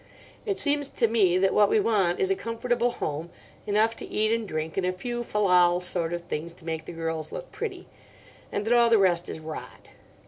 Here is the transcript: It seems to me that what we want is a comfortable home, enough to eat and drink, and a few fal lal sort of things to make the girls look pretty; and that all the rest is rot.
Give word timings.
It 0.47 0.57
seems 0.57 0.89
to 0.89 1.07
me 1.07 1.37
that 1.37 1.53
what 1.53 1.69
we 1.69 1.79
want 1.79 2.19
is 2.19 2.31
a 2.31 2.35
comfortable 2.35 2.89
home, 2.93 3.29
enough 3.67 3.95
to 3.97 4.07
eat 4.07 4.31
and 4.31 4.47
drink, 4.47 4.75
and 4.75 4.83
a 4.83 4.91
few 4.91 5.21
fal 5.21 5.43
lal 5.43 5.79
sort 5.79 6.11
of 6.11 6.23
things 6.23 6.53
to 6.53 6.65
make 6.65 6.85
the 6.85 6.91
girls 6.91 7.31
look 7.31 7.51
pretty; 7.51 7.87
and 8.51 8.65
that 8.65 8.73
all 8.73 8.89
the 8.89 8.97
rest 8.97 9.29
is 9.29 9.39
rot. 9.39 9.91